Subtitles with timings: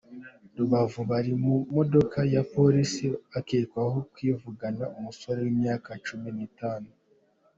[0.57, 6.89] Rubavu Bari mu maboko ya Polisi bakekwaho kwivugana umusore w’imyaka cumi nitanu